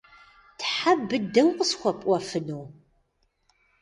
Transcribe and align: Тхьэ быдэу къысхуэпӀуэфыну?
Тхьэ 0.59 0.91
быдэу 1.07 1.49
къысхуэпӀуэфыну? 1.57 2.65